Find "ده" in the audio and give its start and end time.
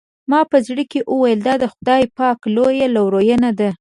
3.59-3.69